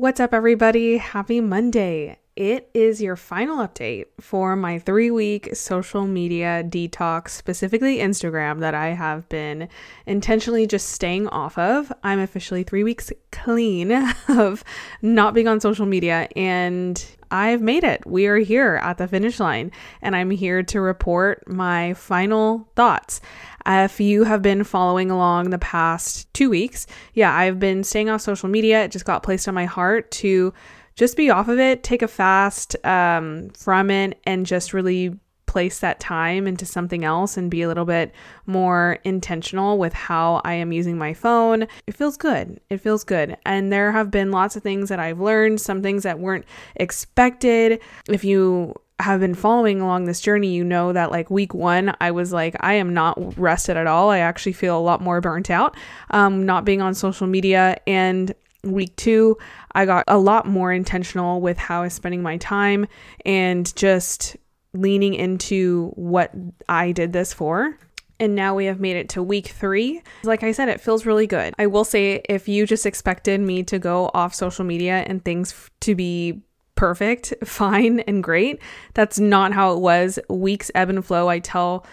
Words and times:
What's 0.00 0.18
up, 0.18 0.32
everybody? 0.32 0.96
Happy 0.96 1.42
Monday. 1.42 2.16
It 2.34 2.70
is 2.72 3.02
your 3.02 3.16
final 3.16 3.58
update 3.58 4.06
for 4.18 4.56
my 4.56 4.78
three 4.78 5.10
week 5.10 5.54
social 5.54 6.06
media 6.06 6.64
detox, 6.66 7.28
specifically 7.28 7.98
Instagram, 7.98 8.60
that 8.60 8.74
I 8.74 8.94
have 8.94 9.28
been 9.28 9.68
intentionally 10.06 10.66
just 10.66 10.88
staying 10.88 11.28
off 11.28 11.58
of. 11.58 11.92
I'm 12.02 12.18
officially 12.18 12.62
three 12.62 12.82
weeks 12.82 13.12
clean 13.30 13.92
of 14.30 14.64
not 15.02 15.34
being 15.34 15.48
on 15.48 15.60
social 15.60 15.84
media, 15.84 16.30
and 16.34 17.04
I've 17.30 17.62
made 17.62 17.84
it. 17.84 18.04
We 18.06 18.26
are 18.26 18.38
here 18.38 18.80
at 18.82 18.98
the 18.98 19.06
finish 19.06 19.38
line, 19.38 19.70
and 20.02 20.16
I'm 20.16 20.30
here 20.30 20.62
to 20.64 20.80
report 20.80 21.48
my 21.48 21.94
final 21.94 22.68
thoughts. 22.76 23.20
If 23.66 24.00
you 24.00 24.24
have 24.24 24.42
been 24.42 24.64
following 24.64 25.10
along 25.10 25.50
the 25.50 25.58
past 25.58 26.32
two 26.34 26.50
weeks, 26.50 26.86
yeah, 27.14 27.34
I've 27.34 27.58
been 27.58 27.84
staying 27.84 28.08
off 28.08 28.20
social 28.22 28.48
media. 28.48 28.84
It 28.84 28.90
just 28.90 29.04
got 29.04 29.22
placed 29.22 29.46
on 29.46 29.54
my 29.54 29.66
heart 29.66 30.10
to 30.12 30.52
just 30.96 31.16
be 31.16 31.30
off 31.30 31.48
of 31.48 31.58
it, 31.58 31.82
take 31.82 32.02
a 32.02 32.08
fast 32.08 32.76
um, 32.84 33.50
from 33.50 33.90
it, 33.90 34.18
and 34.24 34.44
just 34.44 34.72
really 34.72 35.18
place 35.50 35.80
that 35.80 35.98
time 35.98 36.46
into 36.46 36.64
something 36.64 37.04
else 37.04 37.36
and 37.36 37.50
be 37.50 37.62
a 37.62 37.66
little 37.66 37.84
bit 37.84 38.14
more 38.46 38.98
intentional 39.02 39.78
with 39.78 39.92
how 39.92 40.40
I 40.44 40.54
am 40.54 40.70
using 40.70 40.96
my 40.96 41.12
phone. 41.12 41.66
It 41.88 41.96
feels 41.96 42.16
good. 42.16 42.60
It 42.70 42.78
feels 42.78 43.02
good. 43.02 43.36
And 43.44 43.72
there 43.72 43.90
have 43.90 44.12
been 44.12 44.30
lots 44.30 44.54
of 44.54 44.62
things 44.62 44.88
that 44.90 45.00
I've 45.00 45.18
learned, 45.18 45.60
some 45.60 45.82
things 45.82 46.04
that 46.04 46.20
weren't 46.20 46.44
expected. 46.76 47.80
If 48.08 48.22
you 48.22 48.76
have 49.00 49.18
been 49.18 49.34
following 49.34 49.80
along 49.80 50.04
this 50.04 50.20
journey, 50.20 50.52
you 50.52 50.62
know 50.62 50.92
that 50.92 51.10
like 51.10 51.30
week 51.30 51.52
one, 51.52 51.96
I 52.00 52.12
was 52.12 52.32
like, 52.32 52.54
I 52.60 52.74
am 52.74 52.94
not 52.94 53.36
rested 53.36 53.76
at 53.76 53.88
all. 53.88 54.10
I 54.10 54.18
actually 54.18 54.52
feel 54.52 54.78
a 54.78 54.80
lot 54.80 55.02
more 55.02 55.20
burnt 55.20 55.50
out, 55.50 55.76
um, 56.10 56.46
not 56.46 56.64
being 56.64 56.80
on 56.80 56.94
social 56.94 57.26
media. 57.26 57.76
And 57.88 58.32
week 58.62 58.94
two, 58.94 59.36
I 59.74 59.84
got 59.84 60.04
a 60.06 60.18
lot 60.18 60.46
more 60.46 60.72
intentional 60.72 61.40
with 61.40 61.58
how 61.58 61.80
I 61.80 61.84
was 61.84 61.94
spending 61.94 62.22
my 62.22 62.36
time 62.36 62.86
and 63.24 63.74
just 63.74 64.36
leaning 64.72 65.14
into 65.14 65.92
what 65.96 66.32
I 66.68 66.92
did 66.92 67.12
this 67.12 67.32
for. 67.32 67.76
And 68.18 68.34
now 68.34 68.54
we 68.54 68.66
have 68.66 68.80
made 68.80 68.96
it 68.96 69.08
to 69.10 69.22
week 69.22 69.48
three. 69.48 70.02
Like 70.24 70.42
I 70.42 70.52
said, 70.52 70.68
it 70.68 70.80
feels 70.80 71.06
really 71.06 71.26
good. 71.26 71.54
I 71.58 71.66
will 71.66 71.84
say, 71.84 72.20
if 72.28 72.48
you 72.48 72.66
just 72.66 72.84
expected 72.84 73.40
me 73.40 73.62
to 73.64 73.78
go 73.78 74.10
off 74.12 74.34
social 74.34 74.64
media 74.64 75.04
and 75.06 75.24
things 75.24 75.70
to 75.80 75.94
be 75.94 76.42
perfect, 76.74 77.32
fine, 77.44 78.00
and 78.00 78.22
great, 78.22 78.60
that's 78.92 79.18
not 79.18 79.52
how 79.52 79.72
it 79.72 79.80
was. 79.80 80.18
Weeks 80.28 80.70
ebb 80.74 80.90
and 80.90 81.04
flow. 81.04 81.28
I 81.28 81.38
tell 81.38 81.86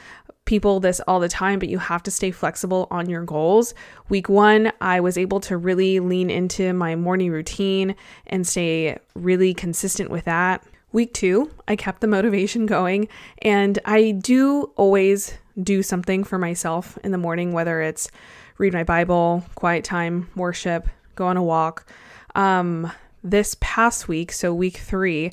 people 0.43 0.79
this 0.79 0.99
all 1.07 1.19
the 1.19 1.29
time, 1.29 1.59
but 1.59 1.69
you 1.69 1.77
have 1.77 2.01
to 2.03 2.11
stay 2.11 2.31
flexible 2.31 2.87
on 2.89 3.09
your 3.09 3.23
goals. 3.23 3.73
Week 4.09 4.27
one, 4.27 4.71
I 4.81 4.99
was 4.99 5.17
able 5.17 5.39
to 5.41 5.57
really 5.57 5.99
lean 5.99 6.29
into 6.29 6.73
my 6.73 6.95
morning 6.95 7.31
routine 7.31 7.95
and 8.25 8.47
stay 8.47 8.97
really 9.13 9.53
consistent 9.53 10.09
with 10.09 10.25
that. 10.25 10.65
Week 10.97 11.13
two, 11.13 11.51
I 11.67 11.75
kept 11.75 12.01
the 12.01 12.07
motivation 12.07 12.65
going, 12.65 13.07
and 13.43 13.77
I 13.85 14.13
do 14.13 14.71
always 14.75 15.35
do 15.61 15.83
something 15.83 16.23
for 16.23 16.39
myself 16.39 16.97
in 17.03 17.11
the 17.11 17.19
morning, 17.19 17.53
whether 17.53 17.83
it's 17.83 18.09
read 18.57 18.73
my 18.73 18.83
Bible, 18.83 19.43
quiet 19.53 19.83
time, 19.83 20.27
worship, 20.35 20.89
go 21.13 21.27
on 21.27 21.37
a 21.37 21.43
walk. 21.43 21.85
Um, 22.33 22.91
this 23.23 23.55
past 23.59 24.07
week, 24.07 24.31
so 24.31 24.55
week 24.55 24.77
three, 24.77 25.31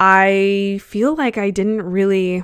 I 0.00 0.80
feel 0.82 1.14
like 1.14 1.36
I 1.36 1.50
didn't 1.50 1.82
really 1.82 2.42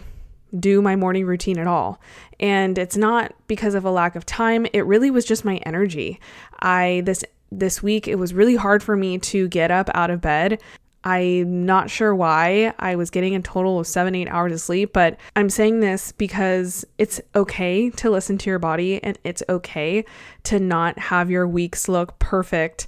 do 0.61 0.83
my 0.83 0.97
morning 0.97 1.25
routine 1.25 1.59
at 1.59 1.67
all. 1.67 1.99
And 2.39 2.77
it's 2.77 2.99
not 2.99 3.33
because 3.47 3.75
of 3.75 3.87
a 3.87 3.91
lack 3.91 4.17
of 4.17 4.27
time, 4.27 4.67
it 4.75 4.85
really 4.85 5.11
was 5.11 5.25
just 5.25 5.47
my 5.47 5.57
energy. 5.65 6.21
I 6.61 7.05
this 7.07 7.25
this 7.51 7.83
week 7.83 8.07
it 8.07 8.17
was 8.17 8.35
really 8.35 8.57
hard 8.57 8.83
for 8.83 8.97
me 8.97 9.17
to 9.17 9.49
get 9.49 9.71
up 9.71 9.89
out 9.95 10.11
of 10.11 10.21
bed. 10.21 10.61
I'm 11.05 11.67
not 11.67 11.91
sure 11.91 12.15
why. 12.15 12.73
I 12.79 12.97
was 12.97 13.11
getting 13.11 13.35
a 13.35 13.43
total 13.43 13.79
of 13.79 13.87
seven, 13.87 14.15
eight 14.15 14.29
hours 14.29 14.53
of 14.53 14.61
sleep, 14.61 14.95
but 14.95 15.19
I'm 15.37 15.51
saying 15.51 15.81
this 15.81 16.13
because 16.13 16.85
it's 16.97 17.21
okay 17.37 17.91
to 17.91 18.11
listen 18.11 18.39
to 18.39 18.51
your 18.51 18.59
body 18.59 19.03
and 19.05 19.19
it's 19.23 19.43
okay 19.51 20.07
to 20.45 20.59
not 20.59 20.99
have 20.99 21.31
your 21.31 21.47
weeks 21.47 21.89
look 21.89 22.19
perfect 22.19 22.87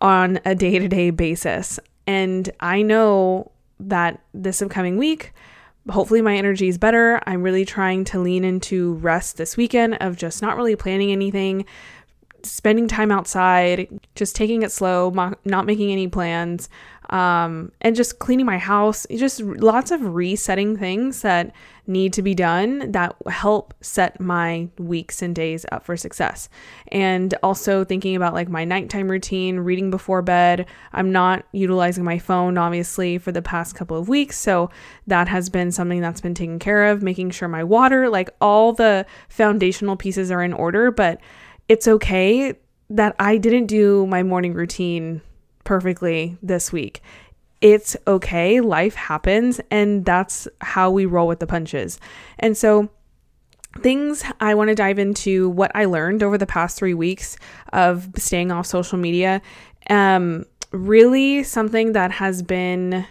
on 0.00 0.38
a 0.44 0.54
day 0.54 0.78
to 0.78 0.86
day 0.86 1.10
basis. 1.10 1.80
And 2.06 2.48
I 2.60 2.82
know 2.82 3.50
that 3.80 4.22
this 4.32 4.62
upcoming 4.62 4.96
week, 4.96 5.32
hopefully 5.88 6.22
my 6.22 6.36
energy 6.36 6.68
is 6.68 6.78
better. 6.78 7.20
I'm 7.26 7.42
really 7.42 7.64
trying 7.64 8.04
to 8.04 8.20
lean 8.20 8.44
into 8.44 8.94
rest 8.94 9.38
this 9.38 9.56
weekend 9.56 9.94
of 10.00 10.16
just 10.16 10.40
not 10.40 10.56
really 10.56 10.76
planning 10.76 11.10
anything, 11.10 11.64
spending 12.42 12.88
time 12.88 13.10
outside, 13.10 13.88
just 14.14 14.36
taking 14.36 14.62
it 14.62 14.72
slow, 14.72 15.10
not 15.44 15.66
making 15.66 15.90
any 15.90 16.08
plans, 16.08 16.68
um, 17.10 17.72
and 17.80 17.94
just 17.96 18.18
cleaning 18.20 18.46
my 18.46 18.58
house. 18.58 19.06
Just 19.10 19.40
lots 19.40 19.90
of 19.90 20.14
resetting 20.14 20.76
things 20.76 21.22
that 21.22 21.52
need 21.86 22.12
to 22.12 22.22
be 22.22 22.34
done 22.34 22.92
that 22.92 23.16
help 23.28 23.74
set 23.80 24.20
my 24.20 24.68
weeks 24.78 25.20
and 25.20 25.34
days 25.34 25.66
up 25.72 25.84
for 25.84 25.96
success. 25.96 26.48
And 26.88 27.34
also 27.42 27.84
thinking 27.84 28.14
about 28.14 28.32
like 28.32 28.48
my 28.48 28.64
nighttime 28.64 29.10
routine, 29.10 29.58
reading 29.58 29.90
before 29.90 30.22
bed. 30.22 30.66
I'm 30.92 31.10
not 31.10 31.44
utilizing 31.52 32.04
my 32.04 32.18
phone 32.18 32.56
obviously 32.56 33.18
for 33.18 33.32
the 33.32 33.42
past 33.42 33.74
couple 33.74 33.96
of 33.96 34.08
weeks, 34.08 34.38
so 34.38 34.70
that 35.08 35.26
has 35.26 35.48
been 35.48 35.72
something 35.72 36.00
that's 36.00 36.20
been 36.20 36.34
taken 36.34 36.60
care 36.60 36.86
of, 36.86 37.02
making 37.02 37.30
sure 37.30 37.48
my 37.48 37.64
water, 37.64 38.08
like 38.08 38.30
all 38.40 38.72
the 38.72 39.04
foundational 39.28 39.96
pieces 39.96 40.30
are 40.30 40.42
in 40.42 40.52
order, 40.52 40.92
but 40.92 41.20
it's 41.68 41.88
okay 41.88 42.54
that 42.88 43.16
I 43.18 43.36
didn't 43.36 43.66
do 43.66 44.06
my 44.06 44.22
morning 44.22 44.54
routine 44.54 45.22
perfectly 45.64 46.36
this 46.42 46.72
week. 46.72 47.02
It's 47.60 47.96
okay, 48.06 48.60
life 48.60 48.94
happens, 48.94 49.60
and 49.70 50.04
that's 50.04 50.48
how 50.60 50.90
we 50.90 51.04
roll 51.04 51.28
with 51.28 51.40
the 51.40 51.46
punches. 51.46 52.00
And 52.38 52.56
so, 52.56 52.88
things 53.78 54.24
I 54.40 54.54
want 54.54 54.68
to 54.68 54.74
dive 54.74 54.98
into 54.98 55.50
what 55.50 55.70
I 55.74 55.84
learned 55.84 56.22
over 56.22 56.38
the 56.38 56.46
past 56.46 56.78
three 56.78 56.94
weeks 56.94 57.36
of 57.72 58.08
staying 58.16 58.50
off 58.50 58.66
social 58.66 58.98
media. 58.98 59.42
Um, 59.88 60.46
really, 60.72 61.42
something 61.42 61.92
that 61.92 62.12
has 62.12 62.42
been 62.42 63.06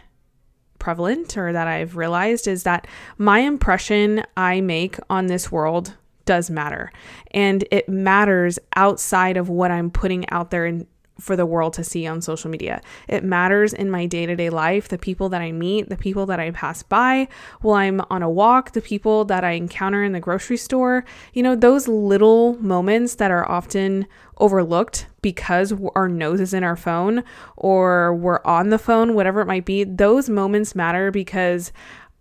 prevalent 0.79 1.37
or 1.37 1.53
that 1.53 1.67
I've 1.67 1.95
realized 1.95 2.47
is 2.47 2.63
that 2.63 2.87
my 3.17 3.39
impression 3.39 4.23
I 4.35 4.61
make 4.61 4.97
on 5.09 5.27
this 5.27 5.51
world 5.51 5.95
does 6.25 6.49
matter. 6.49 6.91
And 7.31 7.65
it 7.71 7.89
matters 7.89 8.59
outside 8.75 9.37
of 9.37 9.49
what 9.49 9.71
I'm 9.71 9.91
putting 9.91 10.29
out 10.29 10.51
there 10.51 10.65
in, 10.65 10.87
for 11.19 11.35
the 11.35 11.45
world 11.45 11.73
to 11.73 11.83
see 11.83 12.07
on 12.07 12.21
social 12.21 12.49
media. 12.49 12.81
It 13.07 13.23
matters 13.23 13.73
in 13.73 13.89
my 13.89 14.05
day 14.05 14.25
to 14.25 14.35
day 14.35 14.49
life, 14.49 14.87
the 14.87 14.97
people 14.97 15.29
that 15.29 15.41
I 15.41 15.51
meet, 15.51 15.89
the 15.89 15.97
people 15.97 16.25
that 16.27 16.39
I 16.39 16.51
pass 16.51 16.83
by 16.83 17.27
while 17.61 17.75
I'm 17.75 18.01
on 18.09 18.23
a 18.23 18.29
walk, 18.29 18.71
the 18.71 18.81
people 18.81 19.25
that 19.25 19.43
I 19.43 19.51
encounter 19.51 20.03
in 20.03 20.13
the 20.13 20.19
grocery 20.19 20.57
store. 20.57 21.05
You 21.33 21.43
know, 21.43 21.55
those 21.55 21.87
little 21.87 22.55
moments 22.61 23.15
that 23.15 23.31
are 23.31 23.49
often 23.49 24.07
overlooked 24.37 25.07
because 25.21 25.73
our 25.95 26.07
nose 26.07 26.39
is 26.39 26.53
in 26.53 26.63
our 26.63 26.75
phone 26.75 27.23
or 27.57 28.15
we're 28.15 28.41
on 28.45 28.69
the 28.69 28.79
phone, 28.79 29.13
whatever 29.13 29.41
it 29.41 29.47
might 29.47 29.65
be. 29.65 29.83
Those 29.83 30.29
moments 30.29 30.75
matter 30.75 31.11
because 31.11 31.71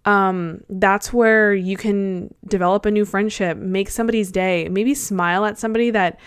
um, 0.08 0.62
that's 0.70 1.12
where 1.12 1.52
you 1.52 1.76
can 1.76 2.34
develop 2.46 2.86
a 2.86 2.90
new 2.90 3.04
friendship, 3.04 3.58
make 3.58 3.90
somebody's 3.90 4.32
day, 4.32 4.66
maybe 4.70 4.94
smile 4.94 5.44
at 5.44 5.58
somebody 5.58 5.90
that 5.90 6.18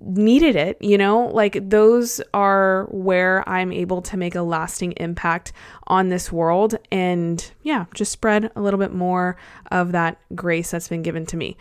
needed 0.00 0.56
it, 0.56 0.76
you 0.82 0.98
know? 0.98 1.28
Like 1.28 1.70
those 1.70 2.20
are 2.34 2.86
where 2.90 3.42
I'm 3.48 3.72
able 3.72 4.02
to 4.02 4.18
make 4.18 4.34
a 4.34 4.42
lasting 4.42 4.92
impact 4.98 5.54
on 5.86 6.10
this 6.10 6.30
world 6.30 6.74
and 6.92 7.50
yeah, 7.62 7.86
just 7.94 8.12
spread 8.12 8.52
a 8.56 8.60
little 8.60 8.78
bit 8.78 8.92
more 8.92 9.38
of 9.70 9.92
that 9.92 10.18
grace 10.34 10.72
that's 10.72 10.88
been 10.88 11.02
given 11.02 11.24
to 11.24 11.38
me. 11.38 11.56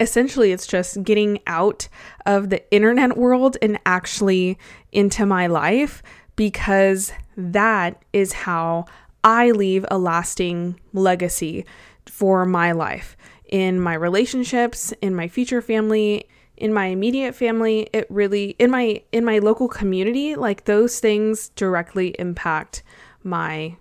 Essentially, 0.00 0.52
it's 0.52 0.66
just 0.66 1.02
getting 1.04 1.40
out 1.46 1.88
of 2.26 2.50
the 2.50 2.70
internet 2.70 3.16
world 3.16 3.56
and 3.62 3.80
actually 3.86 4.58
into 4.92 5.24
my 5.24 5.46
life 5.46 6.02
because 6.36 7.12
that 7.34 8.02
is 8.12 8.34
how 8.34 8.84
I 9.28 9.50
leave 9.50 9.84
a 9.90 9.98
lasting 9.98 10.80
legacy 10.94 11.66
for 12.06 12.46
my 12.46 12.72
life 12.72 13.14
in 13.44 13.78
my 13.78 13.92
relationships, 13.92 14.94
in 15.02 15.14
my 15.14 15.28
future 15.28 15.60
family, 15.60 16.26
in 16.56 16.72
my 16.72 16.86
immediate 16.86 17.34
family, 17.34 17.90
it 17.92 18.06
really 18.08 18.56
in 18.58 18.70
my 18.70 19.02
in 19.12 19.26
my 19.26 19.38
local 19.38 19.68
community, 19.68 20.34
like 20.34 20.64
those 20.64 20.98
things 20.98 21.50
directly 21.50 22.16
impact 22.18 22.82
my 23.22 23.76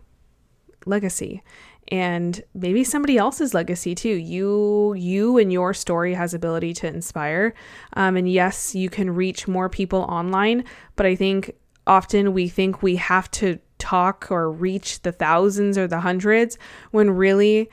legacy 0.86 1.42
and 1.88 2.44
maybe 2.54 2.84
somebody 2.84 3.18
else's 3.18 3.54
legacy 3.54 3.96
too. 3.96 4.10
You 4.10 4.96
you 4.96 5.38
and 5.38 5.50
your 5.50 5.74
story 5.74 6.14
has 6.14 6.34
ability 6.34 6.74
to 6.74 6.88
inspire. 6.88 7.54
Um, 7.94 8.18
and 8.18 8.30
yes, 8.30 8.76
you 8.76 8.90
can 8.90 9.16
reach 9.16 9.48
more 9.48 9.70
people 9.70 10.02
online, 10.02 10.66
but 10.98 11.06
I 11.06 11.16
think 11.16 11.56
often 11.88 12.34
we 12.34 12.50
think 12.50 12.84
we 12.84 12.98
have 12.98 13.32
to 13.32 13.60
talk 13.88 14.28
or 14.30 14.52
reach 14.52 15.02
the 15.04 15.14
thousands 15.14 15.78
or 15.78 15.88
the 15.88 16.02
hundreds 16.02 16.58
when 16.92 17.10
really 17.10 17.70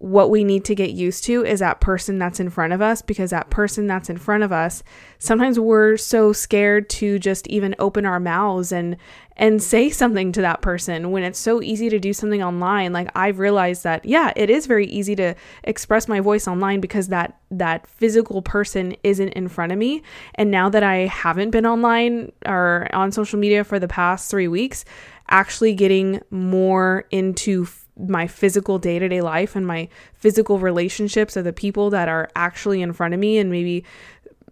what 0.00 0.30
we 0.30 0.44
need 0.44 0.64
to 0.64 0.74
get 0.74 0.92
used 0.92 1.24
to 1.24 1.44
is 1.44 1.60
that 1.60 1.78
person 1.78 2.18
that's 2.18 2.40
in 2.40 2.48
front 2.48 2.72
of 2.72 2.80
us 2.80 3.02
because 3.02 3.28
that 3.28 3.50
person 3.50 3.86
that's 3.86 4.08
in 4.08 4.16
front 4.16 4.42
of 4.42 4.50
us 4.50 4.82
sometimes 5.18 5.60
we're 5.60 5.94
so 5.94 6.32
scared 6.32 6.88
to 6.88 7.18
just 7.18 7.46
even 7.48 7.76
open 7.78 8.06
our 8.06 8.18
mouths 8.18 8.72
and 8.72 8.96
and 9.36 9.62
say 9.62 9.90
something 9.90 10.32
to 10.32 10.40
that 10.40 10.62
person 10.62 11.10
when 11.10 11.22
it's 11.22 11.38
so 11.38 11.62
easy 11.62 11.88
to 11.88 11.98
do 11.98 12.12
something 12.12 12.42
online. 12.42 12.92
Like 12.92 13.10
I've 13.14 13.38
realized 13.38 13.84
that 13.84 14.04
yeah 14.04 14.32
it 14.36 14.48
is 14.48 14.66
very 14.66 14.86
easy 14.86 15.14
to 15.16 15.34
express 15.64 16.08
my 16.08 16.20
voice 16.20 16.48
online 16.48 16.80
because 16.80 17.08
that 17.08 17.38
that 17.50 17.86
physical 17.86 18.40
person 18.40 18.96
isn't 19.02 19.30
in 19.30 19.48
front 19.48 19.72
of 19.72 19.78
me. 19.78 20.02
And 20.34 20.50
now 20.50 20.70
that 20.70 20.82
I 20.82 21.06
haven't 21.06 21.50
been 21.50 21.66
online 21.66 22.32
or 22.46 22.88
on 22.92 23.12
social 23.12 23.38
media 23.38 23.64
for 23.64 23.78
the 23.78 23.88
past 23.88 24.30
3 24.30 24.48
weeks 24.48 24.86
actually 25.28 25.74
getting 25.74 26.20
more 26.30 27.04
into 27.10 27.66
my 28.08 28.26
physical 28.26 28.78
day 28.78 28.98
to 28.98 29.08
day 29.08 29.20
life 29.20 29.56
and 29.56 29.66
my 29.66 29.88
physical 30.14 30.58
relationships 30.58 31.36
of 31.36 31.44
the 31.44 31.52
people 31.52 31.90
that 31.90 32.08
are 32.08 32.30
actually 32.34 32.82
in 32.82 32.92
front 32.92 33.14
of 33.14 33.20
me 33.20 33.38
and 33.38 33.50
maybe 33.50 33.84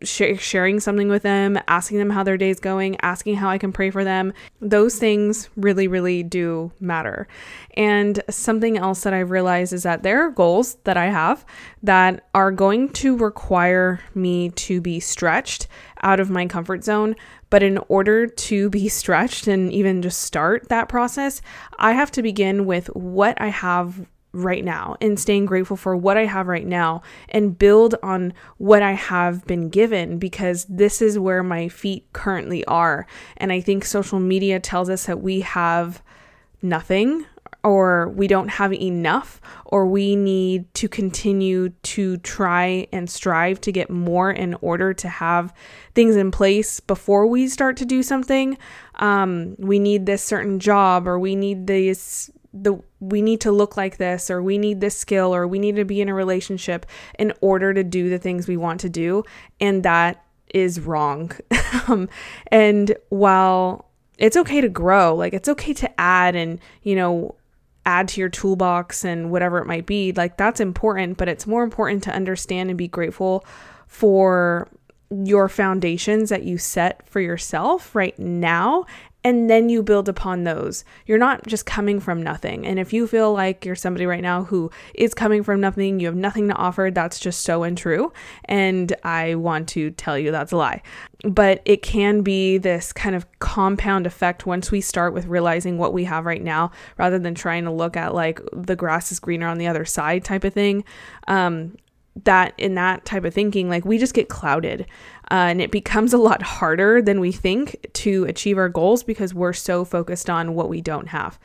sh- 0.02 0.38
sharing 0.38 0.80
something 0.80 1.08
with 1.08 1.22
them, 1.22 1.58
asking 1.68 1.98
them 1.98 2.10
how 2.10 2.22
their 2.22 2.36
day's 2.36 2.60
going, 2.60 2.96
asking 3.02 3.36
how 3.36 3.48
I 3.48 3.58
can 3.58 3.72
pray 3.72 3.90
for 3.90 4.04
them. 4.04 4.32
Those 4.60 4.96
things 4.96 5.48
really, 5.56 5.88
really 5.88 6.22
do 6.22 6.72
matter. 6.80 7.28
And 7.74 8.22
something 8.28 8.76
else 8.76 9.02
that 9.02 9.14
I've 9.14 9.30
realized 9.30 9.72
is 9.72 9.82
that 9.84 10.02
there 10.02 10.24
are 10.24 10.30
goals 10.30 10.76
that 10.84 10.96
I 10.96 11.06
have 11.06 11.44
that 11.82 12.28
are 12.34 12.50
going 12.50 12.90
to 12.90 13.16
require 13.16 14.00
me 14.14 14.50
to 14.50 14.80
be 14.80 15.00
stretched 15.00 15.68
out 16.02 16.20
of 16.20 16.30
my 16.30 16.46
comfort 16.46 16.84
zone. 16.84 17.14
But 17.50 17.62
in 17.62 17.78
order 17.88 18.26
to 18.26 18.70
be 18.70 18.88
stretched 18.88 19.46
and 19.46 19.72
even 19.72 20.02
just 20.02 20.22
start 20.22 20.68
that 20.68 20.88
process, 20.88 21.40
I 21.78 21.92
have 21.92 22.10
to 22.12 22.22
begin 22.22 22.66
with 22.66 22.86
what 22.94 23.40
I 23.40 23.48
have 23.48 24.06
right 24.32 24.64
now 24.64 24.96
and 25.00 25.18
staying 25.18 25.46
grateful 25.46 25.76
for 25.76 25.96
what 25.96 26.16
I 26.16 26.26
have 26.26 26.46
right 26.48 26.66
now 26.66 27.02
and 27.28 27.58
build 27.58 27.94
on 28.02 28.34
what 28.58 28.82
I 28.82 28.92
have 28.92 29.46
been 29.46 29.68
given 29.68 30.18
because 30.18 30.66
this 30.66 31.00
is 31.00 31.18
where 31.18 31.42
my 31.42 31.68
feet 31.68 32.06
currently 32.12 32.64
are. 32.66 33.06
And 33.36 33.52
I 33.52 33.60
think 33.60 33.84
social 33.84 34.20
media 34.20 34.60
tells 34.60 34.90
us 34.90 35.06
that 35.06 35.20
we 35.20 35.40
have 35.40 36.02
nothing 36.60 37.24
or 37.64 38.08
we 38.10 38.28
don't 38.28 38.48
have 38.48 38.72
enough 38.72 39.40
or 39.64 39.86
we 39.86 40.14
need 40.14 40.72
to 40.74 40.88
continue 40.88 41.70
to 41.82 42.16
try 42.18 42.86
and 42.92 43.10
strive 43.10 43.60
to 43.60 43.72
get 43.72 43.90
more 43.90 44.30
in 44.30 44.54
order 44.60 44.94
to 44.94 45.08
have 45.08 45.52
things 45.94 46.14
in 46.14 46.30
place 46.30 46.78
before 46.80 47.26
we 47.26 47.48
start 47.48 47.76
to 47.76 47.84
do 47.84 48.02
something 48.02 48.56
um, 48.96 49.56
we 49.58 49.78
need 49.78 50.06
this 50.06 50.22
certain 50.22 50.60
job 50.60 51.08
or 51.08 51.18
we 51.18 51.34
need 51.34 51.66
this 51.66 52.30
the 52.52 52.78
we 53.00 53.22
need 53.22 53.40
to 53.42 53.52
look 53.52 53.76
like 53.76 53.98
this 53.98 54.30
or 54.30 54.42
we 54.42 54.58
need 54.58 54.80
this 54.80 54.96
skill 54.96 55.34
or 55.34 55.46
we 55.46 55.58
need 55.58 55.76
to 55.76 55.84
be 55.84 56.00
in 56.00 56.08
a 56.08 56.14
relationship 56.14 56.86
in 57.18 57.32
order 57.40 57.74
to 57.74 57.84
do 57.84 58.08
the 58.08 58.18
things 58.18 58.48
we 58.48 58.56
want 58.56 58.80
to 58.80 58.88
do. 58.88 59.22
And 59.60 59.82
that 59.82 60.24
is 60.52 60.80
wrong. 60.80 61.32
Um, 61.86 62.08
and 62.46 62.96
while 63.10 63.90
it's 64.18 64.36
okay 64.38 64.60
to 64.62 64.70
grow 64.70 65.14
like 65.14 65.34
it's 65.34 65.48
okay 65.48 65.74
to 65.74 66.00
add 66.00 66.34
and 66.34 66.58
you 66.82 66.96
know 66.96 67.34
add 67.84 68.08
to 68.08 68.20
your 68.20 68.28
toolbox 68.28 69.04
and 69.04 69.30
whatever 69.30 69.58
it 69.58 69.66
might 69.66 69.86
be 69.86 70.12
like 70.12 70.38
that's 70.38 70.60
important. 70.60 71.18
But 71.18 71.28
it's 71.28 71.46
more 71.46 71.62
important 71.62 72.02
to 72.04 72.12
understand 72.12 72.70
and 72.70 72.78
be 72.78 72.88
grateful 72.88 73.44
for 73.86 74.68
your 75.10 75.48
foundations 75.48 76.30
that 76.30 76.42
you 76.42 76.58
set 76.58 77.06
for 77.08 77.20
yourself 77.20 77.94
right 77.94 78.18
now 78.18 78.84
and 79.24 79.50
then 79.50 79.68
you 79.68 79.82
build 79.82 80.08
upon 80.08 80.44
those. 80.44 80.84
You're 81.06 81.18
not 81.18 81.46
just 81.46 81.66
coming 81.66 81.98
from 81.98 82.22
nothing. 82.22 82.64
And 82.66 82.78
if 82.78 82.92
you 82.92 83.06
feel 83.06 83.32
like 83.32 83.64
you're 83.64 83.74
somebody 83.74 84.06
right 84.06 84.22
now 84.22 84.44
who 84.44 84.70
is 84.94 85.12
coming 85.12 85.42
from 85.42 85.60
nothing, 85.60 85.98
you 85.98 86.06
have 86.06 86.16
nothing 86.16 86.48
to 86.48 86.54
offer, 86.54 86.90
that's 86.92 87.18
just 87.18 87.42
so 87.42 87.64
untrue. 87.64 88.12
And 88.44 88.94
I 89.02 89.34
want 89.34 89.68
to 89.70 89.90
tell 89.90 90.16
you 90.16 90.30
that's 90.30 90.52
a 90.52 90.56
lie. 90.56 90.82
But 91.24 91.62
it 91.64 91.82
can 91.82 92.22
be 92.22 92.58
this 92.58 92.92
kind 92.92 93.16
of 93.16 93.26
compound 93.40 94.06
effect 94.06 94.46
once 94.46 94.70
we 94.70 94.80
start 94.80 95.12
with 95.12 95.26
realizing 95.26 95.78
what 95.78 95.92
we 95.92 96.04
have 96.04 96.24
right 96.24 96.42
now 96.42 96.70
rather 96.96 97.18
than 97.18 97.34
trying 97.34 97.64
to 97.64 97.72
look 97.72 97.96
at 97.96 98.14
like 98.14 98.40
the 98.52 98.76
grass 98.76 99.10
is 99.10 99.18
greener 99.18 99.48
on 99.48 99.58
the 99.58 99.66
other 99.66 99.84
side 99.84 100.24
type 100.24 100.44
of 100.44 100.54
thing. 100.54 100.84
Um, 101.26 101.76
that 102.24 102.54
in 102.58 102.74
that 102.74 103.04
type 103.04 103.24
of 103.24 103.34
thinking, 103.34 103.68
like 103.68 103.84
we 103.84 103.98
just 103.98 104.14
get 104.14 104.28
clouded. 104.28 104.86
Uh, 105.30 105.52
and 105.52 105.60
it 105.60 105.70
becomes 105.70 106.12
a 106.12 106.18
lot 106.18 106.42
harder 106.42 107.02
than 107.02 107.20
we 107.20 107.30
think 107.30 107.76
to 107.92 108.24
achieve 108.24 108.56
our 108.56 108.68
goals 108.68 109.02
because 109.02 109.34
we're 109.34 109.52
so 109.52 109.84
focused 109.84 110.30
on 110.30 110.54
what 110.54 110.70
we 110.70 110.80
don't 110.80 111.08
have. 111.08 111.38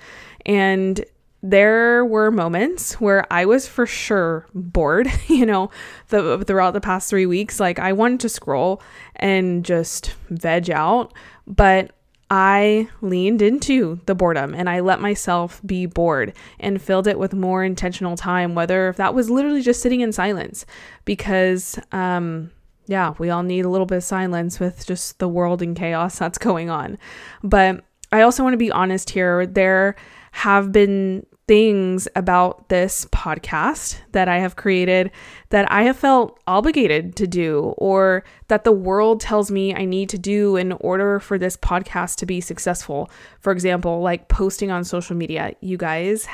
And 0.45 1.03
there 1.41 2.05
were 2.05 2.31
moments 2.31 2.93
where 3.01 3.27
I 3.31 3.43
was 3.43 3.67
for 3.67 3.85
sure 3.85 4.47
bored, 4.53 5.11
you 5.27 5.45
know, 5.45 5.69
the, 6.07 6.43
throughout 6.45 6.71
the 6.71 6.81
past 6.81 7.09
three 7.09 7.25
weeks. 7.25 7.59
Like 7.59 7.77
I 7.79 7.91
wanted 7.91 8.21
to 8.21 8.29
scroll 8.29 8.81
and 9.17 9.65
just 9.65 10.13
veg 10.29 10.71
out, 10.71 11.13
but 11.45 11.91
I 12.35 12.89
leaned 13.01 13.43
into 13.43 13.99
the 14.07 14.15
boredom 14.15 14.55
and 14.55 14.67
I 14.67 14.79
let 14.79 14.99
myself 14.99 15.61
be 15.63 15.85
bored 15.85 16.33
and 16.59 16.81
filled 16.81 17.05
it 17.05 17.19
with 17.19 17.35
more 17.35 17.63
intentional 17.63 18.17
time, 18.17 18.55
whether 18.55 18.89
if 18.89 18.97
that 18.97 19.13
was 19.13 19.29
literally 19.29 19.61
just 19.61 19.83
sitting 19.83 20.01
in 20.01 20.11
silence, 20.11 20.65
because 21.05 21.77
um, 21.91 22.49
yeah, 22.87 23.13
we 23.19 23.29
all 23.29 23.43
need 23.43 23.65
a 23.65 23.69
little 23.69 23.85
bit 23.85 23.97
of 23.97 24.03
silence 24.03 24.59
with 24.59 24.83
just 24.87 25.19
the 25.19 25.27
world 25.27 25.61
and 25.61 25.75
chaos 25.77 26.17
that's 26.19 26.39
going 26.39 26.71
on. 26.71 26.97
But 27.43 27.83
I 28.11 28.21
also 28.21 28.41
want 28.41 28.53
to 28.53 28.57
be 28.57 28.71
honest 28.71 29.11
here. 29.11 29.45
There 29.45 29.95
have 30.31 30.71
been 30.71 31.27
things 31.45 32.07
about 32.15 32.69
this 32.69 33.05
podcast 33.11 33.97
that 34.13 34.29
I 34.29 34.39
have 34.39 34.55
created 34.55 35.11
that 35.49 35.69
I 35.69 35.83
have 35.83 35.97
felt 35.97 36.39
obligated 36.47 37.17
to 37.17 37.27
do 37.27 37.73
or 37.77 38.23
that 38.47 38.63
the 38.63 38.71
world 38.71 39.19
tells 39.19 39.51
me 39.51 39.75
I 39.75 39.83
need 39.83 40.07
to 40.09 40.17
do 40.17 40.55
in 40.55 40.71
order 40.71 41.19
for 41.19 41.37
this 41.37 41.57
podcast 41.57 42.15
to 42.17 42.25
be 42.25 42.39
successful. 42.39 43.11
For 43.41 43.51
example, 43.51 44.01
like 44.01 44.29
posting 44.29 44.71
on 44.71 44.85
social 44.85 45.17
media. 45.17 45.53
You 45.59 45.77
guys 45.77 46.27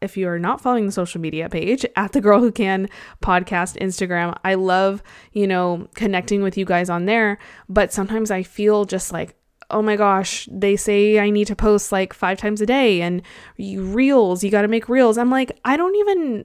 if 0.00 0.16
you 0.16 0.28
are 0.28 0.38
not 0.38 0.60
following 0.60 0.86
the 0.86 0.92
social 0.92 1.20
media 1.20 1.48
page 1.48 1.86
at 1.96 2.12
the 2.12 2.20
girl 2.20 2.40
who 2.40 2.50
can 2.50 2.88
podcast 3.22 3.80
Instagram, 3.80 4.36
I 4.44 4.54
love, 4.54 5.02
you 5.32 5.46
know, 5.46 5.88
connecting 5.94 6.42
with 6.42 6.58
you 6.58 6.64
guys 6.64 6.90
on 6.90 7.06
there, 7.06 7.38
but 7.68 7.92
sometimes 7.92 8.32
I 8.32 8.42
feel 8.42 8.84
just 8.84 9.12
like 9.12 9.36
oh 9.70 9.82
my 9.82 9.96
gosh, 9.96 10.48
they 10.50 10.76
say 10.76 11.18
I 11.18 11.30
need 11.30 11.46
to 11.48 11.56
post 11.56 11.92
like 11.92 12.12
five 12.12 12.38
times 12.38 12.60
a 12.60 12.66
day 12.66 13.02
and 13.02 13.22
you, 13.56 13.82
reels, 13.82 14.44
you 14.44 14.50
got 14.50 14.62
to 14.62 14.68
make 14.68 14.88
reels. 14.88 15.18
I'm 15.18 15.30
like, 15.30 15.58
I 15.64 15.76
don't 15.76 15.96
even, 15.96 16.44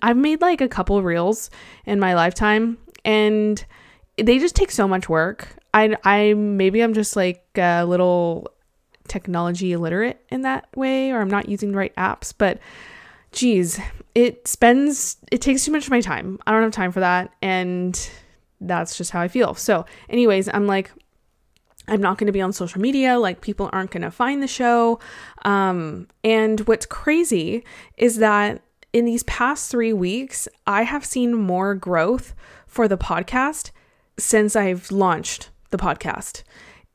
I've 0.00 0.16
made 0.16 0.40
like 0.40 0.60
a 0.60 0.68
couple 0.68 1.02
reels 1.02 1.50
in 1.86 1.98
my 1.98 2.14
lifetime 2.14 2.78
and 3.04 3.64
they 4.16 4.38
just 4.38 4.54
take 4.54 4.70
so 4.70 4.86
much 4.86 5.08
work. 5.08 5.56
I, 5.74 5.96
I, 6.04 6.34
maybe 6.34 6.82
I'm 6.82 6.94
just 6.94 7.16
like 7.16 7.44
a 7.56 7.84
little 7.84 8.48
technology 9.08 9.72
illiterate 9.72 10.24
in 10.30 10.42
that 10.42 10.68
way, 10.76 11.10
or 11.10 11.20
I'm 11.20 11.30
not 11.30 11.48
using 11.48 11.72
the 11.72 11.78
right 11.78 11.94
apps, 11.96 12.32
but 12.36 12.58
geez, 13.32 13.80
it 14.14 14.46
spends, 14.46 15.16
it 15.32 15.40
takes 15.40 15.64
too 15.64 15.72
much 15.72 15.84
of 15.84 15.90
my 15.90 16.00
time. 16.00 16.38
I 16.46 16.52
don't 16.52 16.62
have 16.62 16.72
time 16.72 16.92
for 16.92 17.00
that. 17.00 17.32
And 17.40 17.98
that's 18.60 18.96
just 18.96 19.10
how 19.10 19.20
I 19.20 19.28
feel. 19.28 19.54
So, 19.54 19.84
anyways, 20.08 20.48
I'm 20.48 20.66
like, 20.66 20.92
I'm 21.88 22.00
not 22.00 22.18
going 22.18 22.26
to 22.26 22.32
be 22.32 22.40
on 22.40 22.52
social 22.52 22.80
media. 22.80 23.18
Like, 23.18 23.40
people 23.40 23.68
aren't 23.72 23.90
going 23.90 24.02
to 24.02 24.10
find 24.10 24.42
the 24.42 24.48
show. 24.48 25.00
Um, 25.44 26.08
and 26.22 26.60
what's 26.60 26.86
crazy 26.86 27.64
is 27.96 28.16
that 28.18 28.62
in 28.92 29.04
these 29.04 29.22
past 29.24 29.70
three 29.70 29.92
weeks, 29.92 30.48
I 30.66 30.82
have 30.82 31.04
seen 31.04 31.34
more 31.34 31.74
growth 31.74 32.34
for 32.66 32.88
the 32.88 32.98
podcast 32.98 33.70
since 34.18 34.54
I've 34.54 34.90
launched 34.90 35.50
the 35.70 35.78
podcast. 35.78 36.42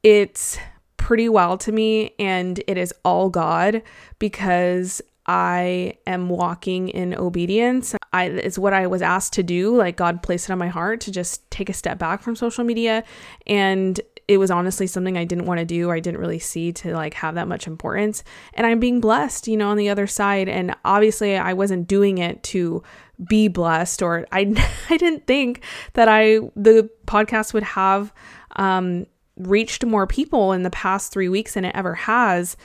It's 0.04 0.58
pretty 0.98 1.28
wild 1.30 1.60
to 1.62 1.72
me, 1.72 2.14
and 2.20 2.62
it 2.68 2.78
is 2.78 2.94
all 3.04 3.30
God 3.30 3.82
because 4.20 5.02
I 5.26 5.96
am 6.06 6.30
walking 6.30 6.90
in 6.90 7.14
obedience. 7.14 7.96
I 8.14 8.26
it's 8.26 8.58
what 8.58 8.74
I 8.74 8.88
was 8.88 9.02
asked 9.02 9.34
to 9.34 9.44
do. 9.44 9.76
Like 9.76 9.98
God 9.98 10.24
placed 10.24 10.50
it 10.50 10.54
on 10.54 10.58
my 10.58 10.70
heart 10.70 11.02
to 11.02 11.12
just 11.12 11.50
take 11.52 11.70
a 11.70 11.74
step 11.74 11.98
back 11.98 12.22
from 12.22 12.36
social 12.36 12.64
media 12.64 13.04
and 13.46 14.00
it 14.28 14.38
was 14.38 14.52
honestly 14.52 14.88
something 14.88 15.18
I 15.18 15.24
didn't 15.24 15.46
want 15.46 15.60
to 15.60 15.66
do 15.66 15.90
I 15.90 16.00
didn't 16.00 16.20
really 16.20 16.40
see 16.40 16.74
to 16.74 16.94
like 16.94 17.14
have 17.16 17.36
that 17.36 17.48
much 17.48 17.66
importance. 17.66 18.24
And 18.54 18.68
I'm 18.68 18.80
being 18.80 19.00
blessed, 19.00 19.48
you 19.48 19.56
know, 19.56 19.70
on 19.70 19.78
the 19.78 19.90
other 19.90 20.08
side. 20.08 20.50
And 20.50 20.76
obviously 20.84 21.38
I 21.38 21.54
wasn't 21.54 21.88
doing 21.88 22.18
it 22.18 22.44
to 22.44 22.84
be 23.26 23.48
blessed 23.48 24.02
or 24.02 24.28
I 24.32 24.54
I 24.90 24.98
didn't 24.98 25.26
think 25.28 25.64
that 25.94 26.08
I 26.10 26.40
the 26.56 26.90
podcast 27.06 27.54
would 27.54 27.64
have 27.64 28.14
um 28.58 29.06
reached 29.38 29.86
more 29.86 30.08
people 30.08 30.52
in 30.52 30.64
the 30.64 30.70
past 30.72 31.14
3 31.14 31.30
weeks 31.30 31.54
than 31.54 31.64
it 31.64 31.76
ever 31.76 31.94
has, 31.94 32.58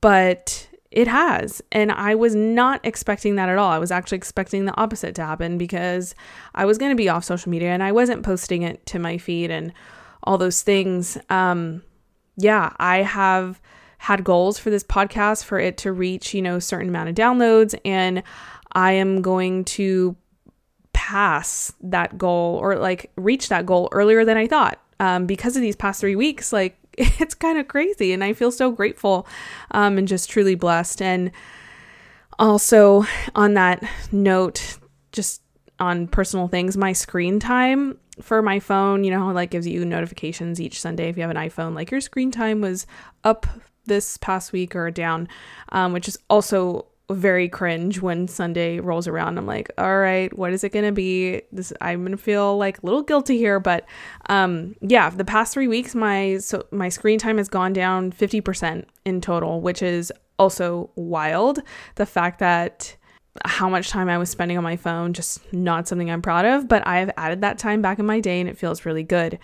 but 0.00 0.68
it 0.90 1.08
has. 1.08 1.60
And 1.72 1.92
I 1.92 2.14
was 2.14 2.34
not 2.34 2.80
expecting 2.84 3.34
that 3.36 3.48
at 3.48 3.58
all. 3.58 3.70
I 3.70 3.78
was 3.78 3.90
actually 3.90 4.16
expecting 4.16 4.64
the 4.64 4.76
opposite 4.76 5.14
to 5.16 5.24
happen 5.24 5.58
because 5.58 6.14
I 6.54 6.64
was 6.64 6.78
going 6.78 6.90
to 6.90 6.96
be 6.96 7.08
off 7.08 7.24
social 7.24 7.50
media 7.50 7.70
and 7.70 7.82
I 7.82 7.92
wasn't 7.92 8.22
posting 8.22 8.62
it 8.62 8.84
to 8.86 8.98
my 8.98 9.18
feed 9.18 9.50
and 9.50 9.72
all 10.24 10.38
those 10.38 10.62
things. 10.62 11.18
Um, 11.30 11.82
yeah, 12.36 12.72
I 12.78 12.98
have 12.98 13.60
had 13.98 14.22
goals 14.24 14.58
for 14.58 14.70
this 14.70 14.84
podcast 14.84 15.44
for 15.44 15.58
it 15.58 15.76
to 15.78 15.92
reach, 15.92 16.32
you 16.32 16.40
know, 16.40 16.56
a 16.56 16.60
certain 16.60 16.88
amount 16.88 17.08
of 17.08 17.14
downloads. 17.14 17.78
And 17.84 18.22
I 18.72 18.92
am 18.92 19.22
going 19.22 19.64
to 19.64 20.16
pass 20.92 21.72
that 21.80 22.16
goal 22.16 22.56
or 22.56 22.76
like 22.76 23.10
reach 23.16 23.48
that 23.48 23.66
goal 23.66 23.88
earlier 23.92 24.24
than 24.24 24.36
I 24.36 24.46
thought. 24.46 24.80
Um, 25.00 25.26
because 25.26 25.56
of 25.56 25.62
these 25.62 25.76
past 25.76 26.00
three 26.00 26.16
weeks, 26.16 26.52
like 26.52 26.78
it's 26.98 27.34
kind 27.34 27.58
of 27.58 27.68
crazy. 27.68 28.12
And 28.12 28.22
I 28.22 28.32
feel 28.32 28.52
so 28.52 28.70
grateful 28.70 29.26
um, 29.72 29.98
and 29.98 30.06
just 30.06 30.30
truly 30.30 30.54
blessed. 30.54 31.02
And 31.02 31.32
also, 32.38 33.04
on 33.34 33.54
that 33.54 33.82
note, 34.12 34.78
just 35.10 35.42
on 35.80 36.06
personal 36.06 36.46
things, 36.46 36.76
my 36.76 36.92
screen 36.92 37.40
time 37.40 37.98
for 38.20 38.42
my 38.42 38.60
phone, 38.60 39.04
you 39.04 39.10
know, 39.10 39.28
like 39.28 39.50
gives 39.50 39.66
you 39.66 39.84
notifications 39.84 40.60
each 40.60 40.80
Sunday 40.80 41.08
if 41.08 41.16
you 41.16 41.22
have 41.22 41.30
an 41.30 41.36
iPhone, 41.36 41.74
like 41.74 41.90
your 41.90 42.00
screen 42.00 42.30
time 42.30 42.60
was 42.60 42.86
up 43.24 43.46
this 43.86 44.18
past 44.18 44.52
week 44.52 44.76
or 44.76 44.90
down, 44.90 45.28
um, 45.70 45.92
which 45.92 46.08
is 46.08 46.18
also 46.28 46.86
very 47.10 47.48
cringe 47.48 48.02
when 48.02 48.28
Sunday 48.28 48.80
rolls 48.80 49.08
around. 49.08 49.38
I'm 49.38 49.46
like, 49.46 49.70
all 49.78 49.98
right, 49.98 50.36
what 50.36 50.52
is 50.52 50.62
it 50.62 50.72
gonna 50.72 50.92
be? 50.92 51.42
This 51.50 51.72
I'm 51.80 52.04
gonna 52.04 52.18
feel 52.18 52.58
like 52.58 52.82
a 52.82 52.86
little 52.86 53.02
guilty 53.02 53.38
here, 53.38 53.58
but 53.60 53.86
um, 54.28 54.74
yeah, 54.82 55.08
the 55.08 55.24
past 55.24 55.54
three 55.54 55.68
weeks, 55.68 55.94
my 55.94 56.36
so 56.38 56.66
my 56.70 56.90
screen 56.90 57.18
time 57.18 57.38
has 57.38 57.48
gone 57.48 57.72
down 57.72 58.12
50% 58.12 58.84
in 59.06 59.20
total, 59.20 59.60
which 59.62 59.82
is 59.82 60.12
also 60.38 60.90
wild. 60.96 61.60
The 61.94 62.06
fact 62.06 62.40
that 62.40 62.96
how 63.44 63.68
much 63.68 63.90
time 63.90 64.08
I 64.08 64.18
was 64.18 64.30
spending 64.30 64.56
on 64.56 64.64
my 64.64 64.76
phone, 64.76 65.12
just 65.12 65.52
not 65.52 65.88
something 65.88 66.10
I'm 66.10 66.22
proud 66.22 66.44
of, 66.44 66.68
but 66.68 66.86
I 66.86 66.98
have 66.98 67.10
added 67.16 67.40
that 67.42 67.58
time 67.58 67.82
back 67.82 67.98
in 67.98 68.06
my 68.06 68.20
day 68.20 68.40
and 68.40 68.48
it 68.48 68.58
feels 68.58 68.84
really 68.84 69.02
good. 69.02 69.38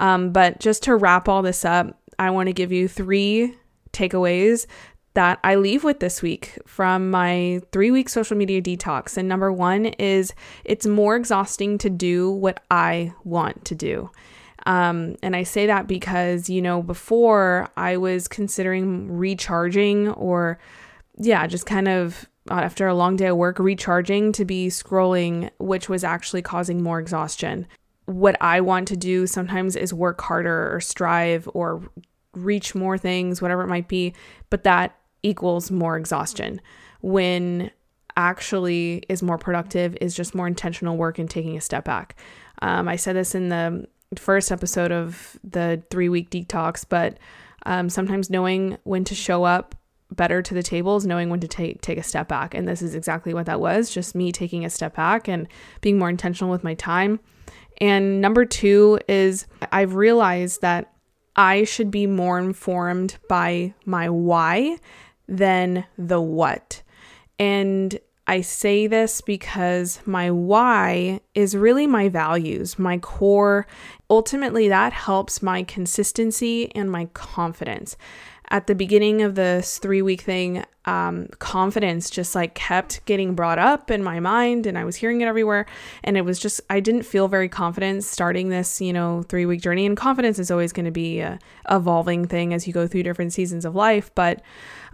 Um, 0.00 0.32
but 0.32 0.60
just 0.60 0.82
to 0.84 0.96
wrap 0.96 1.28
all 1.28 1.42
this 1.42 1.64
up, 1.64 1.98
I 2.18 2.30
want 2.30 2.48
to 2.48 2.52
give 2.52 2.72
you 2.72 2.88
three 2.88 3.56
takeaways 3.92 4.66
that 5.14 5.40
I 5.42 5.56
leave 5.56 5.84
with 5.84 6.00
this 6.00 6.22
week 6.22 6.58
from 6.66 7.10
my 7.10 7.60
three 7.72 7.90
week 7.90 8.08
social 8.08 8.36
media 8.36 8.62
detox. 8.62 9.16
And 9.16 9.28
number 9.28 9.52
one 9.52 9.86
is 9.86 10.32
it's 10.64 10.86
more 10.86 11.16
exhausting 11.16 11.78
to 11.78 11.90
do 11.90 12.30
what 12.30 12.62
I 12.70 13.14
want 13.24 13.64
to 13.66 13.74
do. 13.74 14.10
Um, 14.66 15.16
and 15.22 15.34
I 15.34 15.44
say 15.44 15.66
that 15.66 15.86
because, 15.86 16.50
you 16.50 16.60
know, 16.60 16.82
before 16.82 17.68
I 17.76 17.96
was 17.96 18.28
considering 18.28 19.10
recharging 19.10 20.08
or, 20.08 20.58
yeah, 21.18 21.46
just 21.46 21.66
kind 21.66 21.88
of 21.88 22.28
uh, 22.50 22.54
after 22.54 22.86
a 22.86 22.94
long 22.94 23.16
day 23.16 23.26
of 23.26 23.36
work, 23.36 23.58
recharging 23.58 24.32
to 24.32 24.44
be 24.44 24.68
scrolling, 24.68 25.50
which 25.58 25.88
was 25.88 26.04
actually 26.04 26.42
causing 26.42 26.82
more 26.82 26.98
exhaustion. 26.98 27.66
What 28.06 28.36
I 28.40 28.60
want 28.60 28.88
to 28.88 28.96
do 28.96 29.26
sometimes 29.26 29.76
is 29.76 29.92
work 29.92 30.20
harder 30.20 30.74
or 30.74 30.80
strive 30.80 31.48
or 31.52 31.82
reach 32.34 32.74
more 32.74 32.96
things, 32.96 33.42
whatever 33.42 33.62
it 33.62 33.68
might 33.68 33.88
be, 33.88 34.14
but 34.48 34.62
that 34.62 34.96
equals 35.22 35.70
more 35.70 35.96
exhaustion. 35.96 36.60
When 37.00 37.70
actually 38.16 39.04
is 39.08 39.22
more 39.22 39.38
productive 39.38 39.96
is 40.00 40.14
just 40.14 40.34
more 40.34 40.46
intentional 40.46 40.96
work 40.96 41.18
and 41.18 41.30
taking 41.30 41.56
a 41.56 41.60
step 41.60 41.84
back. 41.84 42.16
Um, 42.62 42.88
I 42.88 42.96
said 42.96 43.14
this 43.14 43.34
in 43.34 43.48
the 43.48 43.86
first 44.16 44.50
episode 44.50 44.90
of 44.90 45.38
the 45.44 45.82
three 45.90 46.08
week 46.08 46.30
detox, 46.30 46.84
but 46.88 47.18
um, 47.66 47.88
sometimes 47.88 48.30
knowing 48.30 48.76
when 48.82 49.04
to 49.04 49.14
show 49.14 49.44
up 49.44 49.74
better 50.10 50.40
to 50.40 50.54
the 50.54 50.62
table 50.62 50.96
is 50.96 51.06
knowing 51.06 51.28
when 51.28 51.40
to 51.40 51.48
take 51.48 51.80
take 51.82 51.98
a 51.98 52.02
step 52.02 52.28
back 52.28 52.54
and 52.54 52.66
this 52.66 52.80
is 52.80 52.94
exactly 52.94 53.34
what 53.34 53.46
that 53.46 53.60
was 53.60 53.90
just 53.90 54.14
me 54.14 54.32
taking 54.32 54.64
a 54.64 54.70
step 54.70 54.96
back 54.96 55.28
and 55.28 55.46
being 55.80 55.98
more 55.98 56.08
intentional 56.08 56.50
with 56.50 56.64
my 56.64 56.74
time 56.74 57.20
and 57.80 58.20
number 58.20 58.44
2 58.44 59.00
is 59.08 59.46
I've 59.70 59.94
realized 59.94 60.62
that 60.62 60.92
I 61.36 61.64
should 61.64 61.90
be 61.90 62.06
more 62.06 62.38
informed 62.38 63.18
by 63.28 63.74
my 63.84 64.08
why 64.08 64.78
than 65.28 65.84
the 65.96 66.20
what. 66.20 66.82
And 67.38 67.96
I 68.26 68.40
say 68.40 68.88
this 68.88 69.20
because 69.20 70.00
my 70.04 70.30
why 70.30 71.20
is 71.34 71.56
really 71.56 71.86
my 71.86 72.08
values, 72.08 72.78
my 72.78 72.98
core. 72.98 73.66
Ultimately, 74.10 74.68
that 74.68 74.92
helps 74.92 75.40
my 75.40 75.62
consistency 75.62 76.74
and 76.74 76.90
my 76.90 77.06
confidence. 77.14 77.96
At 78.50 78.66
the 78.66 78.74
beginning 78.74 79.20
of 79.22 79.34
this 79.34 79.78
three 79.78 80.00
week 80.00 80.22
thing, 80.22 80.64
um, 80.86 81.28
confidence 81.38 82.08
just 82.08 82.34
like 82.34 82.54
kept 82.54 83.04
getting 83.04 83.34
brought 83.34 83.58
up 83.58 83.90
in 83.90 84.02
my 84.02 84.20
mind 84.20 84.64
and 84.64 84.78
I 84.78 84.84
was 84.84 84.96
hearing 84.96 85.20
it 85.20 85.26
everywhere. 85.26 85.66
And 86.02 86.16
it 86.16 86.24
was 86.24 86.38
just, 86.38 86.62
I 86.70 86.80
didn't 86.80 87.02
feel 87.02 87.28
very 87.28 87.50
confident 87.50 88.04
starting 88.04 88.48
this, 88.48 88.80
you 88.80 88.94
know, 88.94 89.22
three 89.28 89.44
week 89.44 89.60
journey. 89.60 89.84
And 89.84 89.98
confidence 89.98 90.38
is 90.38 90.50
always 90.50 90.72
going 90.72 90.86
to 90.86 90.90
be 90.90 91.20
a 91.20 91.38
evolving 91.68 92.26
thing 92.26 92.54
as 92.54 92.66
you 92.66 92.72
go 92.72 92.86
through 92.86 93.02
different 93.02 93.34
seasons 93.34 93.66
of 93.66 93.74
life. 93.74 94.10
But 94.14 94.40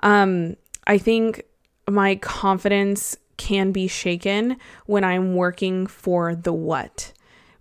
um, 0.02 0.56
I 0.88 0.98
think 0.98 1.44
my 1.88 2.16
confidence 2.16 3.16
can 3.36 3.70
be 3.70 3.86
shaken 3.86 4.56
when 4.86 5.04
I'm 5.04 5.36
working 5.36 5.86
for 5.86 6.34
the 6.34 6.52
what, 6.52 7.12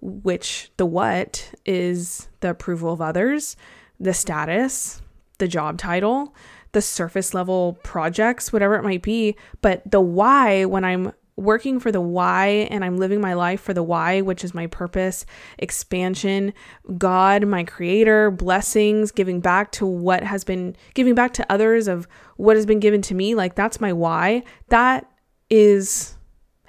which 0.02 0.72
the 0.78 0.88
what 0.88 1.52
is 1.68 2.30
the 2.40 2.50
approval 2.50 2.94
of 2.94 3.02
others, 3.02 3.56
the 4.00 4.14
status, 4.14 5.03
the 5.44 5.48
job 5.50 5.78
title, 5.78 6.34
the 6.72 6.82
surface 6.82 7.34
level 7.34 7.78
projects, 7.84 8.54
whatever 8.54 8.76
it 8.76 8.84
might 8.84 9.02
be. 9.02 9.36
But 9.62 9.84
the 9.92 10.00
why, 10.00 10.64
when 10.64 10.86
I'm 10.86 11.12
working 11.36 11.82
for 11.82 11.92
the 11.92 12.00
why 12.00 12.68
and 12.72 12.86
I'm 12.86 12.96
living 12.96 13.20
my 13.20 13.34
life 13.34 13.60
for 13.60 13.74
the 13.74 13.84
why, 13.84 14.22
which 14.22 14.46
is 14.46 14.54
my 14.54 14.68
purpose, 14.68 15.26
expansion, 15.60 16.54
God, 16.98 17.46
my 17.46 17.66
creator, 17.66 18.32
blessings, 18.32 19.12
giving 19.12 19.42
back 19.42 19.74
to 19.74 19.86
what 19.86 20.24
has 20.24 20.46
been 20.46 20.78
giving 20.94 21.14
back 21.14 21.34
to 21.34 21.52
others 21.52 21.90
of 21.90 22.08
what 22.38 22.56
has 22.56 22.66
been 22.66 22.80
given 22.80 23.02
to 23.02 23.14
me, 23.14 23.36
like 23.36 23.56
that's 23.56 23.82
my 23.82 23.92
why. 23.92 24.44
That 24.70 25.06
is 25.50 26.16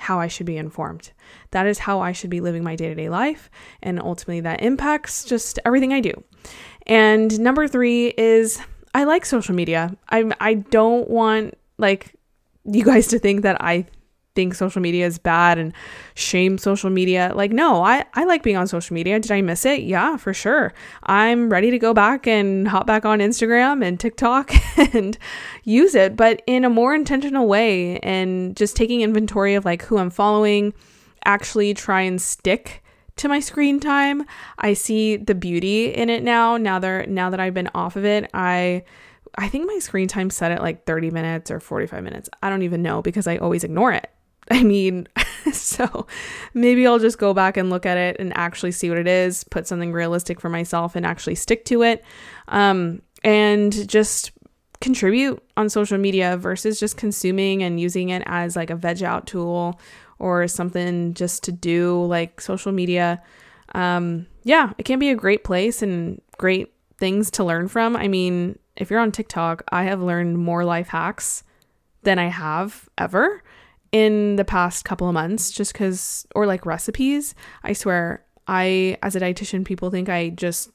how 0.04 0.20
I 0.20 0.28
should 0.28 0.46
be 0.46 0.56
informed. 0.56 1.10
That 1.50 1.66
is 1.66 1.80
how 1.80 2.00
I 2.00 2.12
should 2.12 2.30
be 2.30 2.40
living 2.40 2.62
my 2.62 2.76
day 2.76 2.88
to 2.88 2.94
day 2.94 3.08
life. 3.08 3.50
And 3.82 4.00
ultimately, 4.00 4.40
that 4.40 4.62
impacts 4.62 5.24
just 5.24 5.58
everything 5.64 5.92
I 5.92 6.00
do. 6.00 6.12
And 6.86 7.38
number 7.40 7.66
three 7.68 8.08
is 8.16 8.60
I 8.94 9.04
like 9.04 9.24
social 9.26 9.54
media. 9.54 9.96
I 10.08 10.30
I 10.40 10.54
don't 10.54 11.08
want 11.10 11.58
like 11.78 12.14
you 12.64 12.84
guys 12.84 13.08
to 13.08 13.18
think 13.18 13.42
that 13.42 13.56
I 13.60 13.86
think 14.34 14.54
social 14.54 14.82
media 14.82 15.06
is 15.06 15.18
bad 15.18 15.58
and 15.58 15.72
shame 16.14 16.58
social 16.58 16.90
media. 16.90 17.32
Like, 17.34 17.52
no, 17.52 17.82
I, 17.82 18.04
I 18.14 18.24
like 18.24 18.42
being 18.42 18.56
on 18.56 18.66
social 18.66 18.94
media. 18.94 19.18
Did 19.20 19.30
I 19.32 19.40
miss 19.40 19.64
it? 19.64 19.82
Yeah, 19.82 20.16
for 20.16 20.34
sure. 20.34 20.72
I'm 21.04 21.50
ready 21.50 21.70
to 21.70 21.78
go 21.78 21.94
back 21.94 22.26
and 22.26 22.66
hop 22.68 22.86
back 22.86 23.04
on 23.04 23.20
Instagram 23.20 23.84
and 23.84 23.98
TikTok 23.98 24.52
and 24.94 25.16
use 25.64 25.94
it, 25.94 26.16
but 26.16 26.42
in 26.46 26.64
a 26.64 26.70
more 26.70 26.94
intentional 26.94 27.46
way 27.46 27.98
and 27.98 28.56
just 28.56 28.76
taking 28.76 29.00
inventory 29.00 29.54
of 29.54 29.64
like 29.64 29.82
who 29.82 29.98
I'm 29.98 30.10
following, 30.10 30.74
actually 31.24 31.74
try 31.74 32.02
and 32.02 32.20
stick 32.20 32.82
to 33.16 33.28
my 33.28 33.40
screen 33.40 33.80
time. 33.80 34.24
I 34.58 34.74
see 34.74 35.16
the 35.16 35.34
beauty 35.34 35.94
in 35.94 36.10
it 36.10 36.22
now. 36.22 36.56
Now 36.56 36.78
that 36.80 37.08
now 37.08 37.30
that 37.30 37.40
I've 37.40 37.54
been 37.54 37.70
off 37.74 37.96
of 37.96 38.04
it, 38.04 38.28
I 38.34 38.84
I 39.36 39.48
think 39.48 39.66
my 39.66 39.78
screen 39.78 40.08
time 40.08 40.30
set 40.30 40.52
at 40.52 40.62
like 40.62 40.84
30 40.84 41.10
minutes 41.10 41.50
or 41.50 41.60
45 41.60 42.02
minutes. 42.02 42.28
I 42.42 42.50
don't 42.50 42.62
even 42.62 42.82
know 42.82 43.02
because 43.02 43.26
I 43.26 43.36
always 43.36 43.64
ignore 43.64 43.92
it. 43.92 44.10
I 44.50 44.62
mean, 44.62 45.08
so 45.52 46.06
maybe 46.52 46.86
I'll 46.86 46.98
just 46.98 47.18
go 47.18 47.34
back 47.34 47.56
and 47.56 47.70
look 47.70 47.86
at 47.86 47.96
it 47.96 48.16
and 48.18 48.36
actually 48.36 48.72
see 48.72 48.88
what 48.88 48.98
it 48.98 49.06
is, 49.06 49.44
put 49.44 49.66
something 49.66 49.92
realistic 49.92 50.40
for 50.40 50.48
myself 50.48 50.96
and 50.96 51.06
actually 51.06 51.34
stick 51.34 51.64
to 51.66 51.82
it. 51.82 52.04
Um, 52.48 53.02
and 53.22 53.88
just 53.88 54.32
contribute 54.80 55.42
on 55.56 55.70
social 55.70 55.96
media 55.96 56.36
versus 56.36 56.78
just 56.78 56.98
consuming 56.98 57.62
and 57.62 57.80
using 57.80 58.10
it 58.10 58.22
as 58.26 58.54
like 58.54 58.68
a 58.68 58.76
veg 58.76 59.02
out 59.02 59.26
tool 59.26 59.80
or 60.18 60.46
something 60.46 61.14
just 61.14 61.42
to 61.44 61.52
do 61.52 62.04
like 62.04 62.40
social 62.40 62.72
media. 62.72 63.22
Um, 63.74 64.26
yeah, 64.42 64.72
it 64.76 64.84
can 64.84 64.98
be 64.98 65.10
a 65.10 65.16
great 65.16 65.42
place 65.42 65.80
and 65.80 66.20
great 66.36 66.74
things 66.98 67.30
to 67.32 67.44
learn 67.44 67.68
from. 67.68 67.96
I 67.96 68.08
mean, 68.08 68.58
if 68.76 68.90
you're 68.90 69.00
on 69.00 69.12
TikTok, 69.12 69.62
I 69.70 69.84
have 69.84 70.02
learned 70.02 70.38
more 70.38 70.64
life 70.64 70.88
hacks 70.88 71.44
than 72.02 72.18
I 72.18 72.26
have 72.26 72.88
ever 72.98 73.42
in 73.94 74.34
the 74.34 74.44
past 74.44 74.84
couple 74.84 75.06
of 75.06 75.14
months 75.14 75.52
just 75.52 75.72
because 75.72 76.26
or 76.34 76.46
like 76.46 76.66
recipes 76.66 77.32
i 77.62 77.72
swear 77.72 78.24
i 78.48 78.98
as 79.04 79.14
a 79.14 79.20
dietitian 79.20 79.64
people 79.64 79.88
think 79.88 80.08
i 80.08 80.30
just 80.30 80.68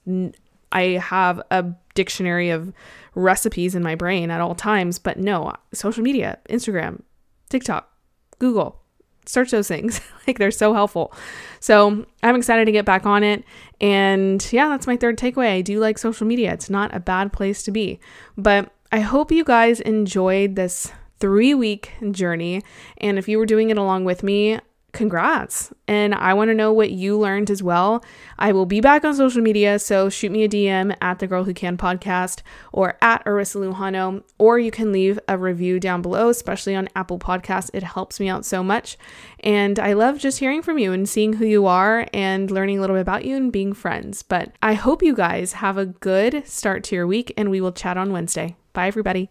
i 0.71 0.83
have 0.83 1.41
a 1.51 1.65
dictionary 1.95 2.49
of 2.49 2.71
recipes 3.15 3.75
in 3.75 3.83
my 3.83 3.93
brain 3.93 4.31
at 4.31 4.39
all 4.39 4.55
times 4.55 4.97
but 4.97 5.19
no 5.19 5.51
social 5.73 6.01
media 6.01 6.39
instagram 6.49 7.01
tiktok 7.49 7.91
google 8.39 8.81
search 9.25 9.51
those 9.51 9.67
things. 9.67 10.01
Like 10.27 10.37
they're 10.37 10.51
so 10.51 10.75
helpful. 10.75 11.11
So 11.59 12.05
i'm 12.21 12.35
excited 12.35 12.65
to 12.65 12.71
get 12.71 12.85
back 12.85 13.07
on 13.07 13.23
it 13.23 13.43
and 13.81 14.47
yeah 14.51 14.69
that's 14.69 14.85
my 14.85 14.95
third 14.95 15.17
takeaway. 15.17 15.53
I 15.53 15.61
do 15.61 15.79
like 15.79 15.97
social 15.97 16.27
media. 16.27 16.53
It's 16.53 16.69
not 16.69 16.93
a 16.93 16.99
bad 16.99 17.33
place 17.33 17.63
to 17.63 17.71
be. 17.71 17.99
But 18.37 18.71
i 18.91 18.99
hope 18.99 19.31
you 19.31 19.43
guys 19.43 19.79
enjoyed 19.79 20.55
this 20.55 20.91
three 21.19 21.53
week 21.53 21.91
journey. 22.11 22.63
And 22.97 23.17
if 23.17 23.27
you 23.27 23.37
were 23.37 23.45
doing 23.45 23.69
it 23.69 23.77
along 23.77 24.05
with 24.05 24.23
me, 24.23 24.59
congrats. 24.91 25.71
And 25.87 26.15
I 26.15 26.33
want 26.33 26.49
to 26.49 26.55
know 26.55 26.73
what 26.73 26.91
you 26.91 27.17
learned 27.17 27.49
as 27.49 27.61
well. 27.61 28.03
I 28.37 28.51
will 28.51 28.65
be 28.65 28.81
back 28.81 29.03
on 29.05 29.15
social 29.15 29.41
media, 29.41 29.79
so 29.79 30.09
shoot 30.09 30.31
me 30.31 30.43
a 30.43 30.49
DM 30.49 30.95
at 31.01 31.19
the 31.19 31.27
Girl 31.27 31.43
Who 31.43 31.53
Can 31.53 31.77
podcast 31.77 32.41
or 32.71 32.97
at 33.01 33.23
Arissa 33.25 33.57
Lujano, 33.57 34.23
or 34.37 34.59
you 34.59 34.71
can 34.71 34.91
leave 34.91 35.19
a 35.27 35.37
review 35.37 35.79
down 35.79 36.01
below, 36.01 36.29
especially 36.29 36.75
on 36.75 36.89
Apple 36.95 37.19
Podcasts. 37.19 37.69
It 37.73 37.83
helps 37.83 38.19
me 38.19 38.29
out 38.29 38.45
so 38.45 38.63
much. 38.63 38.97
And 39.41 39.79
I 39.79 39.93
love 39.93 40.19
just 40.19 40.39
hearing 40.39 40.61
from 40.61 40.77
you 40.77 40.91
and 40.91 41.07
seeing 41.07 41.33
who 41.33 41.45
you 41.45 41.65
are 41.65 42.07
and 42.13 42.49
learning 42.49 42.77
a 42.77 42.81
little 42.81 42.95
bit 42.95 43.01
about 43.01 43.25
you 43.25 43.35
and 43.35 43.51
being 43.51 43.73
friends. 43.73 44.23
But 44.23 44.53
I 44.61 44.73
hope 44.73 45.03
you 45.03 45.15
guys 45.15 45.53
have 45.53 45.77
a 45.77 45.85
good 45.85 46.47
start 46.47 46.83
to 46.85 46.95
your 46.95 47.07
week, 47.07 47.33
and 47.37 47.49
we 47.49 47.61
will 47.61 47.71
chat 47.71 47.97
on 47.97 48.11
Wednesday. 48.11 48.55
Bye, 48.73 48.87
everybody. 48.87 49.29